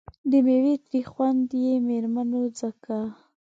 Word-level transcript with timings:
د 0.31 0.33
میوې 0.45 0.75
تریخ 0.85 1.05
خوند 1.13 1.49
یې 1.63 1.73
مېرمنو 1.87 2.41
څکه. 2.59 2.99